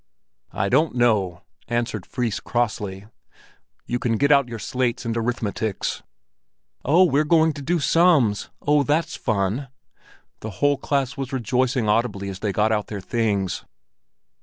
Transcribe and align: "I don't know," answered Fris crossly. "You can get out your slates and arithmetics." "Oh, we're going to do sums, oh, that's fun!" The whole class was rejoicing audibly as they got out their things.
"I 0.51 0.67
don't 0.67 0.95
know," 0.95 1.43
answered 1.67 2.07
Fris 2.07 2.39
crossly. 2.39 3.05
"You 3.85 3.99
can 3.99 4.17
get 4.17 4.31
out 4.31 4.47
your 4.49 4.57
slates 4.57 5.05
and 5.05 5.15
arithmetics." 5.15 6.01
"Oh, 6.83 7.03
we're 7.03 7.23
going 7.23 7.53
to 7.53 7.61
do 7.61 7.77
sums, 7.79 8.49
oh, 8.63 8.81
that's 8.81 9.15
fun!" 9.15 9.67
The 10.39 10.49
whole 10.57 10.77
class 10.79 11.17
was 11.17 11.31
rejoicing 11.31 11.87
audibly 11.87 12.29
as 12.29 12.39
they 12.39 12.51
got 12.51 12.71
out 12.71 12.87
their 12.87 12.99
things. 12.99 13.63